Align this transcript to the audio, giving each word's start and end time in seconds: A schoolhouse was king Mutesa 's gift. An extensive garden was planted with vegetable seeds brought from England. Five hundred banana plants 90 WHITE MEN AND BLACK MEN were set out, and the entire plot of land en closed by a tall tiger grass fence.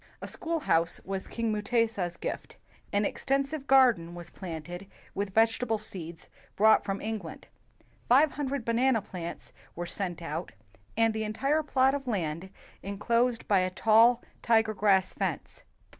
A 0.19 0.27
schoolhouse 0.27 0.99
was 1.05 1.27
king 1.27 1.51
Mutesa 1.53 2.09
's 2.09 2.17
gift. 2.17 2.57
An 2.91 3.05
extensive 3.05 3.67
garden 3.67 4.15
was 4.15 4.31
planted 4.31 4.87
with 5.13 5.31
vegetable 5.35 5.77
seeds 5.77 6.27
brought 6.55 6.83
from 6.83 7.01
England. 7.01 7.45
Five 8.09 8.31
hundred 8.31 8.65
banana 8.65 9.03
plants 9.03 9.53
90 9.69 9.71
WHITE 9.77 9.99
MEN 9.99 10.07
AND 10.07 10.17
BLACK 10.17 10.25
MEN 10.25 10.31
were 10.31 10.33
set 10.33 10.35
out, 10.35 10.51
and 10.97 11.13
the 11.13 11.23
entire 11.23 11.61
plot 11.61 11.93
of 11.93 12.07
land 12.07 12.49
en 12.83 12.97
closed 12.97 13.47
by 13.47 13.59
a 13.59 13.69
tall 13.69 14.23
tiger 14.41 14.73
grass 14.73 15.13
fence. 15.13 15.61